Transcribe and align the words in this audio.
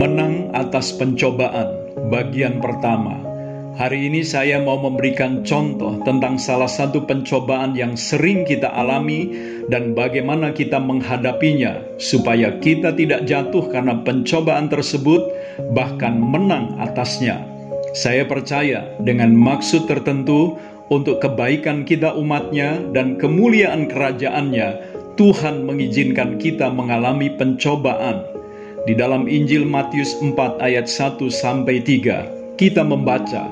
Menang 0.00 0.48
atas 0.56 0.96
pencobaan, 0.96 1.76
bagian 2.08 2.56
pertama. 2.56 3.20
Hari 3.76 4.08
ini 4.08 4.24
saya 4.24 4.56
mau 4.56 4.80
memberikan 4.80 5.44
contoh 5.44 6.00
tentang 6.08 6.40
salah 6.40 6.72
satu 6.72 7.04
pencobaan 7.04 7.76
yang 7.76 8.00
sering 8.00 8.48
kita 8.48 8.72
alami 8.72 9.28
dan 9.68 9.92
bagaimana 9.92 10.56
kita 10.56 10.80
menghadapinya, 10.80 12.00
supaya 12.00 12.56
kita 12.64 12.96
tidak 12.96 13.28
jatuh 13.28 13.68
karena 13.68 14.00
pencobaan 14.00 14.72
tersebut, 14.72 15.20
bahkan 15.76 16.16
menang 16.16 16.80
atasnya. 16.80 17.44
Saya 17.92 18.24
percaya 18.24 18.96
dengan 19.04 19.36
maksud 19.36 19.84
tertentu 19.84 20.56
untuk 20.88 21.20
kebaikan 21.20 21.84
kita 21.84 22.16
umatnya 22.16 22.80
dan 22.96 23.20
kemuliaan 23.20 23.84
kerajaannya, 23.84 24.80
Tuhan 25.20 25.68
mengizinkan 25.68 26.40
kita 26.40 26.72
mengalami 26.72 27.28
pencobaan 27.36 28.29
di 28.88 28.96
dalam 28.96 29.28
Injil 29.28 29.68
Matius 29.68 30.16
4 30.24 30.56
ayat 30.64 30.88
1 30.88 31.28
sampai 31.28 31.84
3, 31.84 32.56
kita 32.56 32.80
membaca, 32.80 33.44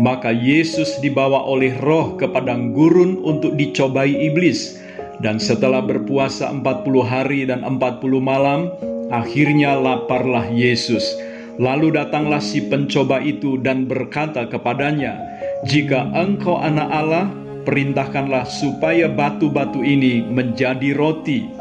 maka 0.00 0.32
Yesus 0.32 0.96
dibawa 1.04 1.44
oleh 1.44 1.76
roh 1.84 2.16
ke 2.16 2.24
padang 2.24 2.72
gurun 2.72 3.20
untuk 3.20 3.60
dicobai 3.60 4.08
iblis. 4.08 4.80
Dan 5.20 5.36
setelah 5.36 5.84
berpuasa 5.84 6.48
40 6.48 7.04
hari 7.04 7.44
dan 7.44 7.60
40 7.60 8.24
malam, 8.24 8.72
akhirnya 9.12 9.76
laparlah 9.76 10.48
Yesus. 10.48 11.04
Lalu 11.60 12.00
datanglah 12.00 12.40
si 12.40 12.64
pencoba 12.64 13.20
itu 13.20 13.60
dan 13.60 13.84
berkata 13.84 14.48
kepadanya, 14.48 15.20
"Jika 15.68 16.08
engkau 16.16 16.56
anak 16.56 16.88
Allah, 16.88 17.28
perintahkanlah 17.68 18.48
supaya 18.48 19.12
batu-batu 19.12 19.84
ini 19.84 20.24
menjadi 20.24 20.96
roti." 20.96 21.59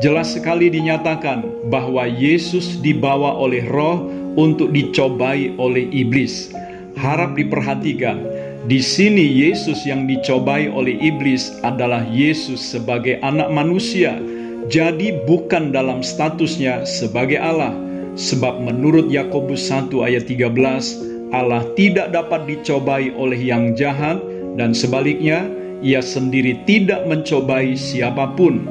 Jelas 0.00 0.32
sekali 0.32 0.72
dinyatakan 0.72 1.68
bahwa 1.68 2.08
Yesus 2.08 2.80
dibawa 2.80 3.36
oleh 3.36 3.66
roh 3.68 4.08
untuk 4.38 4.72
dicobai 4.72 5.52
oleh 5.60 5.84
iblis. 5.92 6.54
Harap 6.96 7.36
diperhatikan, 7.36 8.20
di 8.70 8.78
sini 8.78 9.26
Yesus 9.26 9.82
yang 9.82 10.06
dicobai 10.06 10.70
oleh 10.70 10.94
iblis 11.02 11.50
adalah 11.66 12.06
Yesus 12.06 12.62
sebagai 12.62 13.18
anak 13.18 13.50
manusia, 13.50 14.22
jadi 14.70 15.18
bukan 15.26 15.74
dalam 15.74 16.00
statusnya 16.06 16.86
sebagai 16.86 17.42
Allah. 17.42 17.74
Sebab 18.14 18.62
menurut 18.62 19.10
Yakobus 19.10 19.66
1 19.66 20.04
ayat 20.04 20.30
13, 20.30 20.54
Allah 21.34 21.64
tidak 21.74 22.12
dapat 22.14 22.44
dicobai 22.44 23.10
oleh 23.16 23.40
yang 23.40 23.72
jahat 23.74 24.20
dan 24.54 24.76
sebaliknya 24.76 25.48
ia 25.82 25.98
sendiri 25.98 26.60
tidak 26.62 27.02
mencobai 27.08 27.74
siapa 27.74 28.30
pun. 28.38 28.68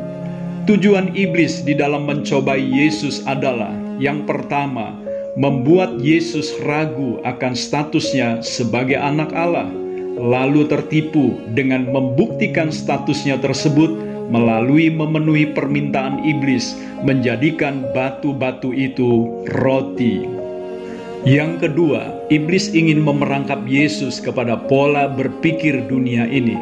Tujuan 0.71 1.11
iblis 1.19 1.67
di 1.67 1.75
dalam 1.75 2.07
mencobai 2.07 2.63
Yesus 2.63 3.19
adalah 3.27 3.75
yang 3.99 4.23
pertama, 4.23 4.95
membuat 5.35 5.99
Yesus 5.99 6.55
ragu 6.63 7.19
akan 7.27 7.51
statusnya 7.51 8.39
sebagai 8.39 8.95
anak 8.95 9.35
Allah, 9.35 9.67
lalu 10.15 10.63
tertipu 10.71 11.35
dengan 11.51 11.91
membuktikan 11.91 12.71
statusnya 12.71 13.43
tersebut 13.43 13.91
melalui 14.31 14.87
memenuhi 14.87 15.51
permintaan 15.51 16.23
iblis, 16.23 16.71
menjadikan 17.03 17.83
batu-batu 17.91 18.71
itu 18.71 19.27
roti. 19.51 20.23
Yang 21.27 21.67
kedua, 21.67 22.15
iblis 22.31 22.71
ingin 22.71 23.03
memerangkap 23.03 23.59
Yesus 23.67 24.23
kepada 24.23 24.55
pola 24.71 25.11
berpikir 25.11 25.83
dunia 25.91 26.31
ini 26.31 26.55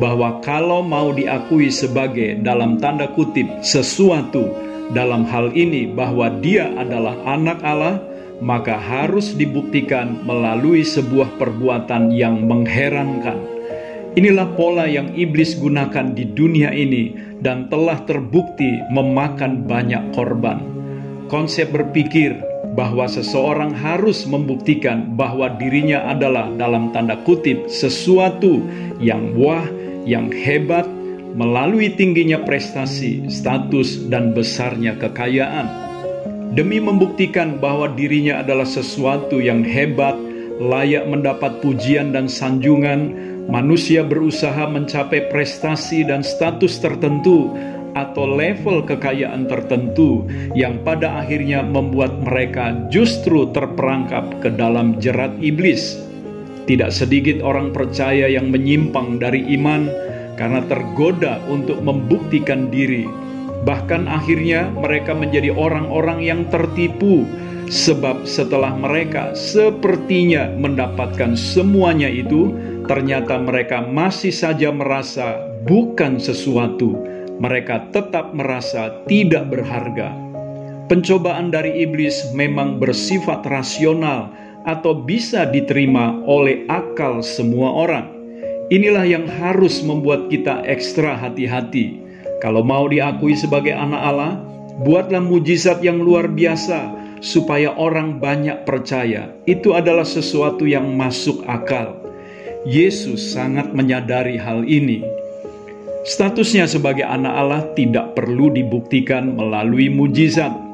bahwa 0.00 0.40
kalau 0.40 0.80
mau 0.80 1.12
diakui 1.12 1.68
sebagai 1.68 2.40
dalam 2.40 2.80
tanda 2.80 3.12
kutip 3.12 3.46
sesuatu 3.60 4.48
dalam 4.96 5.28
hal 5.28 5.52
ini 5.54 5.86
bahwa 5.92 6.32
dia 6.40 6.72
adalah 6.74 7.14
anak 7.28 7.60
Allah, 7.62 8.02
maka 8.40 8.74
harus 8.80 9.36
dibuktikan 9.36 10.24
melalui 10.24 10.82
sebuah 10.82 11.36
perbuatan 11.36 12.10
yang 12.10 12.48
mengherankan. 12.48 13.38
Inilah 14.18 14.58
pola 14.58 14.90
yang 14.90 15.14
iblis 15.14 15.54
gunakan 15.54 16.16
di 16.16 16.26
dunia 16.26 16.74
ini 16.74 17.14
dan 17.38 17.70
telah 17.70 18.02
terbukti 18.08 18.82
memakan 18.90 19.62
banyak 19.70 20.10
korban. 20.18 20.66
Konsep 21.30 21.70
berpikir 21.70 22.34
bahwa 22.74 23.06
seseorang 23.06 23.70
harus 23.70 24.26
membuktikan 24.26 25.14
bahwa 25.14 25.46
dirinya 25.54 26.10
adalah 26.10 26.50
dalam 26.58 26.90
tanda 26.90 27.22
kutip 27.22 27.70
sesuatu 27.70 28.66
yang 28.98 29.38
wah 29.38 29.62
yang 30.08 30.32
hebat 30.32 30.88
melalui 31.34 31.94
tingginya 31.94 32.42
prestasi, 32.42 33.26
status, 33.30 34.10
dan 34.10 34.34
besarnya 34.34 34.98
kekayaan. 34.98 35.66
Demi 36.50 36.82
membuktikan 36.82 37.62
bahwa 37.62 37.86
dirinya 37.94 38.42
adalah 38.42 38.66
sesuatu 38.66 39.38
yang 39.38 39.62
hebat, 39.62 40.18
layak 40.58 41.06
mendapat 41.06 41.62
pujian 41.62 42.10
dan 42.10 42.26
sanjungan, 42.26 43.14
manusia 43.46 44.02
berusaha 44.02 44.66
mencapai 44.66 45.30
prestasi 45.30 46.02
dan 46.02 46.26
status 46.26 46.82
tertentu 46.82 47.54
atau 47.94 48.26
level 48.26 48.86
kekayaan 48.86 49.50
tertentu 49.50 50.26
yang 50.54 50.78
pada 50.86 51.22
akhirnya 51.22 51.62
membuat 51.62 52.22
mereka 52.22 52.74
justru 52.90 53.50
terperangkap 53.50 54.42
ke 54.42 54.50
dalam 54.54 54.98
jerat 54.98 55.34
iblis. 55.42 56.09
Tidak 56.70 56.86
sedikit 56.94 57.42
orang 57.42 57.74
percaya 57.74 58.30
yang 58.30 58.54
menyimpang 58.54 59.18
dari 59.18 59.42
iman 59.58 59.90
karena 60.38 60.62
tergoda 60.70 61.42
untuk 61.50 61.82
membuktikan 61.82 62.70
diri. 62.70 63.10
Bahkan 63.66 64.06
akhirnya 64.06 64.70
mereka 64.78 65.10
menjadi 65.10 65.50
orang-orang 65.50 66.22
yang 66.22 66.46
tertipu 66.46 67.26
sebab 67.66 68.22
setelah 68.22 68.70
mereka 68.78 69.34
sepertinya 69.34 70.46
mendapatkan 70.62 71.34
semuanya 71.34 72.06
itu, 72.06 72.54
ternyata 72.86 73.42
mereka 73.42 73.82
masih 73.82 74.30
saja 74.30 74.70
merasa 74.70 75.42
bukan 75.66 76.22
sesuatu. 76.22 76.94
Mereka 77.42 77.90
tetap 77.90 78.30
merasa 78.30 78.94
tidak 79.10 79.50
berharga. 79.50 80.14
Pencobaan 80.86 81.50
dari 81.50 81.82
iblis 81.82 82.30
memang 82.30 82.78
bersifat 82.78 83.42
rasional 83.50 84.30
atau 84.68 84.92
bisa 84.92 85.48
diterima 85.48 86.20
oleh 86.28 86.68
akal 86.68 87.24
semua 87.24 87.72
orang. 87.72 88.06
Inilah 88.70 89.02
yang 89.02 89.26
harus 89.26 89.82
membuat 89.82 90.30
kita 90.30 90.62
ekstra 90.62 91.18
hati-hati. 91.18 91.98
Kalau 92.38 92.62
mau 92.62 92.86
diakui 92.86 93.34
sebagai 93.34 93.74
anak 93.74 94.02
Allah, 94.02 94.32
buatlah 94.80 95.20
mujizat 95.20 95.82
yang 95.82 95.98
luar 96.00 96.30
biasa 96.30 96.94
supaya 97.20 97.74
orang 97.74 98.22
banyak 98.22 98.64
percaya. 98.64 99.34
Itu 99.44 99.74
adalah 99.74 100.06
sesuatu 100.06 100.64
yang 100.64 100.86
masuk 100.96 101.44
akal. 101.50 102.00
Yesus 102.62 103.32
sangat 103.32 103.72
menyadari 103.74 104.38
hal 104.38 104.64
ini. 104.68 105.02
Statusnya 106.06 106.64
sebagai 106.64 107.04
anak 107.04 107.34
Allah 107.36 107.62
tidak 107.76 108.16
perlu 108.16 108.48
dibuktikan 108.48 109.36
melalui 109.36 109.92
mujizat 109.92 110.69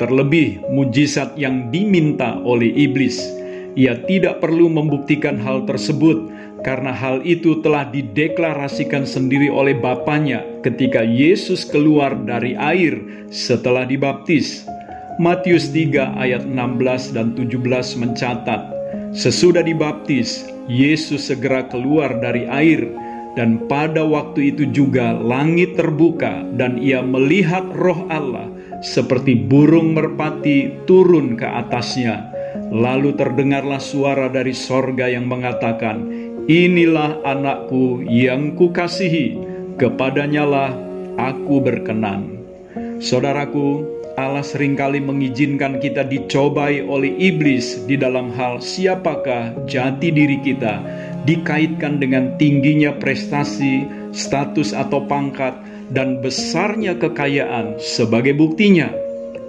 Terlebih 0.00 0.64
mujizat 0.72 1.36
yang 1.36 1.68
diminta 1.68 2.40
oleh 2.40 2.72
iblis, 2.72 3.20
ia 3.76 4.00
tidak 4.08 4.40
perlu 4.40 4.72
membuktikan 4.72 5.36
hal 5.36 5.68
tersebut 5.68 6.24
karena 6.64 6.88
hal 6.88 7.20
itu 7.20 7.60
telah 7.60 7.84
dideklarasikan 7.84 9.04
sendiri 9.04 9.52
oleh 9.52 9.76
Bapaknya 9.76 10.40
ketika 10.64 11.04
Yesus 11.04 11.68
keluar 11.68 12.16
dari 12.16 12.56
air 12.56 12.96
setelah 13.28 13.84
dibaptis. 13.84 14.64
Matius 15.20 15.68
3 15.68 16.16
ayat 16.16 16.48
16 16.48 17.12
dan 17.12 17.36
17 17.36 17.60
mencatat, 18.00 18.72
Sesudah 19.12 19.60
dibaptis, 19.60 20.48
Yesus 20.64 21.28
segera 21.28 21.68
keluar 21.68 22.16
dari 22.24 22.48
air 22.48 22.88
dan 23.36 23.68
pada 23.68 24.00
waktu 24.00 24.56
itu 24.56 24.64
juga 24.72 25.12
langit 25.12 25.76
terbuka 25.76 26.40
dan 26.56 26.80
ia 26.80 27.04
melihat 27.04 27.68
roh 27.76 28.08
Allah 28.08 28.48
seperti 28.80 29.36
burung 29.36 29.92
merpati 29.96 30.84
turun 30.88 31.36
ke 31.36 31.44
atasnya. 31.44 32.32
Lalu 32.70 33.14
terdengarlah 33.14 33.82
suara 33.82 34.26
dari 34.32 34.56
sorga 34.56 35.06
yang 35.06 35.28
mengatakan, 35.28 36.06
Inilah 36.50 37.22
anakku 37.22 38.02
yang 38.08 38.58
kukasihi, 38.58 39.38
kepadanyalah 39.78 40.74
aku 41.14 41.62
berkenan. 41.62 42.42
Saudaraku, 42.98 43.86
Allah 44.18 44.42
sering 44.42 44.74
kali 44.74 44.98
mengizinkan 44.98 45.78
kita 45.78 46.04
dicobai 46.04 46.82
oleh 46.82 47.14
iblis 47.16 47.86
di 47.86 47.94
dalam 47.94 48.34
hal 48.34 48.58
siapakah 48.58 49.54
jati 49.64 50.10
diri 50.10 50.42
kita, 50.42 50.82
dikaitkan 51.24 52.02
dengan 52.02 52.34
tingginya 52.36 52.92
prestasi, 52.98 53.86
status 54.12 54.72
atau 54.72 55.04
pangkat, 55.04 55.56
dan 55.90 56.22
besarnya 56.22 56.94
kekayaan 56.96 57.78
sebagai 57.82 58.34
buktinya. 58.38 58.90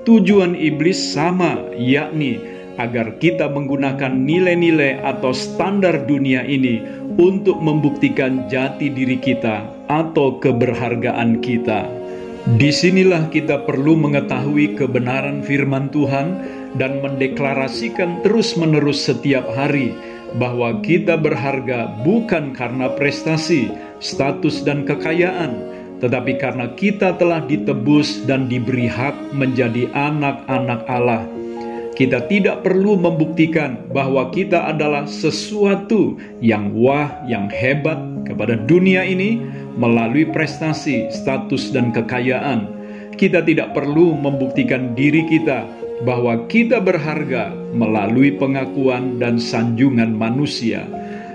Tujuan 0.01 0.57
iblis 0.57 0.97
sama, 0.97 1.61
yakni 1.77 2.41
agar 2.81 3.21
kita 3.21 3.45
menggunakan 3.51 4.09
nilai-nilai 4.09 5.05
atau 5.05 5.29
standar 5.35 6.09
dunia 6.09 6.41
ini 6.41 6.81
untuk 7.21 7.61
membuktikan 7.61 8.49
jati 8.49 8.89
diri 8.89 9.21
kita 9.21 9.61
atau 9.85 10.41
keberhargaan 10.41 11.43
kita. 11.45 11.85
Di 12.57 12.73
sinilah 12.73 13.29
kita 13.29 13.69
perlu 13.69 13.93
mengetahui 14.01 14.73
kebenaran 14.73 15.45
firman 15.45 15.93
Tuhan 15.93 16.41
dan 16.73 16.97
mendeklarasikan 17.05 18.25
terus-menerus 18.25 19.05
setiap 19.05 19.45
hari 19.53 19.93
bahwa 20.39 20.79
kita 20.79 21.19
berharga 21.19 21.91
bukan 22.05 22.55
karena 22.55 22.87
prestasi, 22.95 23.71
status, 23.99 24.63
dan 24.63 24.87
kekayaan, 24.87 25.51
tetapi 25.99 26.39
karena 26.39 26.71
kita 26.79 27.15
telah 27.19 27.43
ditebus 27.43 28.23
dan 28.25 28.47
diberi 28.47 28.87
hak 28.87 29.35
menjadi 29.35 29.91
anak-anak 29.91 30.81
Allah. 30.87 31.23
Kita 31.91 32.25
tidak 32.31 32.63
perlu 32.65 32.97
membuktikan 32.97 33.85
bahwa 33.91 34.31
kita 34.31 34.71
adalah 34.71 35.05
sesuatu 35.05 36.17
yang 36.39 36.73
wah, 36.73 37.11
yang 37.27 37.51
hebat 37.51 37.99
kepada 38.25 38.55
dunia 38.57 39.03
ini 39.05 39.37
melalui 39.75 40.25
prestasi, 40.25 41.11
status, 41.13 41.69
dan 41.69 41.91
kekayaan. 41.93 42.65
Kita 43.19 43.43
tidak 43.45 43.77
perlu 43.77 44.17
membuktikan 44.17 44.97
diri 44.97 45.27
kita 45.29 45.67
bahwa 46.01 46.49
kita 46.49 46.81
berharga 46.81 47.53
melalui 47.71 48.33
pengakuan 48.35 49.21
dan 49.21 49.37
sanjungan 49.37 50.11
manusia. 50.13 50.85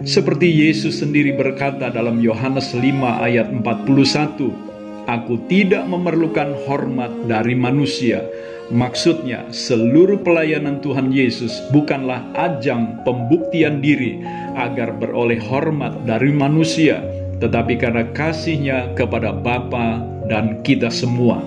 Seperti 0.05 0.51
Yesus 0.51 1.01
sendiri 1.01 1.33
berkata 1.33 1.89
dalam 1.89 2.21
Yohanes 2.21 2.77
5 2.77 2.83
ayat 3.23 3.49
41, 3.49 4.53
Aku 5.07 5.39
tidak 5.47 5.87
memerlukan 5.87 6.53
hormat 6.67 7.15
dari 7.31 7.55
manusia. 7.55 8.27
Maksudnya, 8.67 9.47
seluruh 9.55 10.19
pelayanan 10.27 10.83
Tuhan 10.83 11.15
Yesus 11.15 11.62
bukanlah 11.71 12.27
ajang 12.35 13.07
pembuktian 13.07 13.79
diri 13.79 14.19
agar 14.59 14.99
beroleh 14.99 15.39
hormat 15.39 16.03
dari 16.03 16.35
manusia, 16.35 16.99
tetapi 17.39 17.79
karena 17.79 18.03
kasihnya 18.11 18.91
kepada 18.99 19.31
Bapa 19.31 20.03
dan 20.27 20.67
kita 20.67 20.91
semua. 20.91 21.39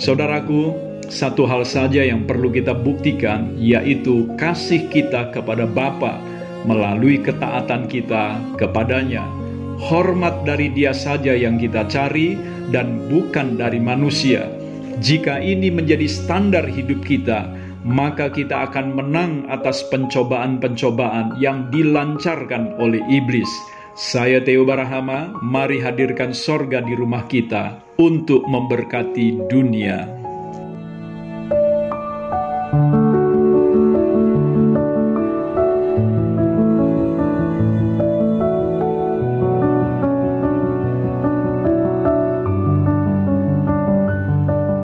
Saudaraku, 0.00 0.85
satu 1.06 1.46
hal 1.46 1.62
saja 1.62 2.02
yang 2.02 2.26
perlu 2.26 2.50
kita 2.50 2.74
buktikan, 2.74 3.54
yaitu 3.58 4.26
kasih 4.34 4.90
kita 4.90 5.30
kepada 5.30 5.64
Bapa 5.64 6.18
melalui 6.66 7.22
ketaatan 7.22 7.86
kita 7.86 8.42
kepadanya. 8.58 9.22
Hormat 9.76 10.42
dari 10.42 10.72
Dia 10.72 10.90
saja 10.90 11.36
yang 11.36 11.60
kita 11.62 11.86
cari, 11.86 12.34
dan 12.74 13.06
bukan 13.06 13.54
dari 13.54 13.78
manusia. 13.78 14.50
Jika 14.98 15.38
ini 15.38 15.70
menjadi 15.70 16.08
standar 16.08 16.66
hidup 16.66 17.04
kita, 17.04 17.46
maka 17.86 18.26
kita 18.32 18.66
akan 18.66 18.98
menang 18.98 19.32
atas 19.46 19.86
pencobaan-pencobaan 19.92 21.38
yang 21.38 21.70
dilancarkan 21.70 22.74
oleh 22.82 22.98
iblis. 23.06 23.48
Saya 23.94 24.42
Theo 24.42 24.66
Barahama, 24.66 25.32
mari 25.40 25.78
hadirkan 25.80 26.34
sorga 26.34 26.82
di 26.82 26.98
rumah 26.98 27.24
kita 27.30 27.80
untuk 27.96 28.42
memberkati 28.44 29.48
dunia. 29.48 30.25
Thank 32.76 32.94
you. 32.94 33.05